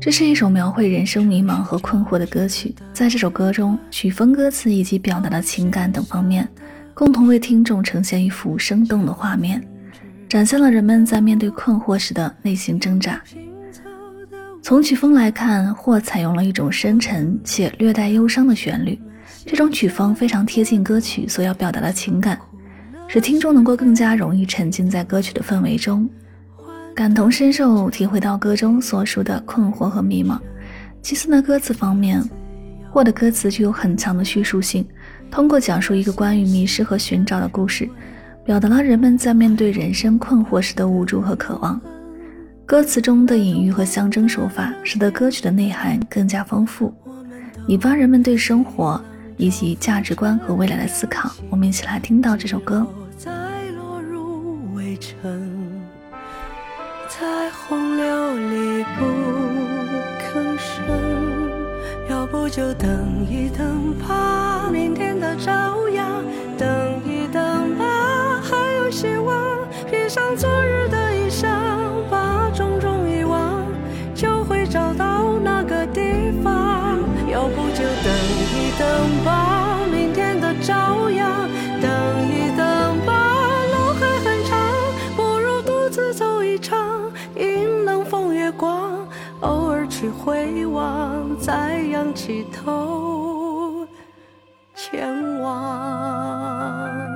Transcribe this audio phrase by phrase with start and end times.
[0.00, 2.74] 这是一首描绘人生迷茫和困惑的歌曲。
[2.90, 6.48] 在这首歌中，曲风、歌词以及表达的情感等方面，
[6.94, 9.62] 共同为听众呈现一幅生动的画面，
[10.26, 13.22] 展现了人们在面对困惑时的内心挣扎。
[14.62, 18.98] 从曲风来看，或采用了一种深沉且略带忧伤的旋律，
[19.44, 22.38] 这种曲风非常贴近歌曲所要表达的情感，
[23.06, 26.08] 使听众能够更加容易沉浸在歌曲的氛围中。
[26.94, 30.38] 感同身受，体会到歌中所述的困惑和迷茫。
[31.00, 32.22] 其次呢，歌词方面，
[32.90, 34.86] 或的歌词具有很强的叙述性，
[35.30, 37.88] 通过讲述一个关于迷失和寻找的故事，
[38.44, 41.80] 表达了人们在面对人生困惑时的无助和渴望。
[42.66, 46.92] 歌词中的隐喻和象征手法，使得歌曲的内涵更加丰富，
[47.66, 49.02] 引发人们对生活
[49.38, 51.32] 以及价值观和未来的思考。
[51.48, 52.86] 我们一起来听到这首歌。
[57.18, 59.04] 在洪流里不
[60.22, 61.50] 吭声，
[62.08, 65.88] 要不就等一等吧，明天的朝
[90.72, 93.86] 望，再仰起头，
[94.74, 97.09] 前往。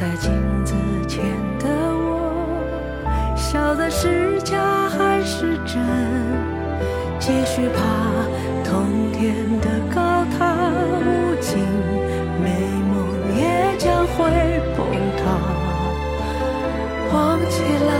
[0.00, 0.32] 在镜
[0.64, 0.74] 子
[1.06, 1.22] 前
[1.58, 3.04] 的我，
[3.36, 4.56] 笑的是假
[4.88, 5.76] 还是真？
[7.18, 7.82] 继续爬
[8.64, 10.00] 通天的高
[10.38, 10.56] 塔，
[11.02, 11.58] 无尽
[12.42, 12.48] 美
[12.88, 12.96] 梦
[13.36, 14.30] 也将会
[14.74, 14.86] 崩
[15.18, 15.20] 塌。
[17.12, 17.92] 忘记了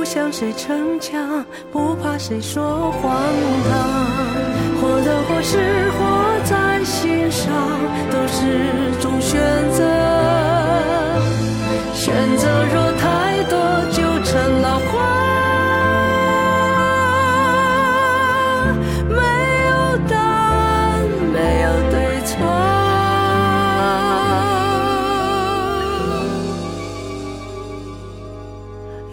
[0.00, 3.22] 不向谁逞强，不怕谁说荒
[3.68, 4.06] 唐。
[4.80, 5.58] 或得或是
[5.90, 7.52] 活在心上，
[8.10, 8.79] 都是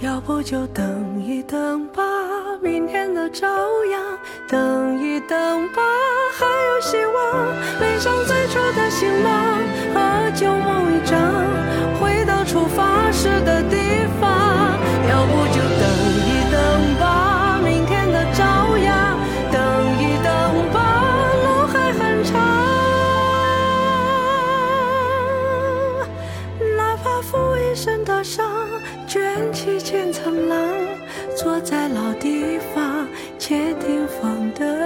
[0.02, 1.42] 要不就等一。
[1.44, 2.04] 等吧，
[2.62, 3.48] 明天的朝
[3.86, 4.02] 阳。
[4.48, 5.82] 等一等吧，
[6.38, 7.48] 还有希望。
[7.80, 9.58] 背上最初的行囊
[9.94, 11.18] 和旧梦一张，
[12.00, 14.78] 回到出发时的地方。
[15.10, 15.88] 要不就等
[16.28, 19.18] 一等吧，明天的朝阳。
[19.52, 19.62] 等
[20.02, 20.78] 一等吧，
[21.44, 22.36] 路还很长。
[26.76, 28.57] 哪怕负一身的伤，
[31.62, 33.08] 在老地方，
[33.40, 34.77] 且听风的